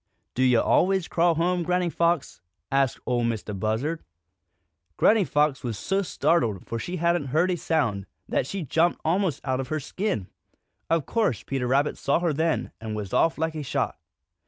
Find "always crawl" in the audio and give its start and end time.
0.61-1.35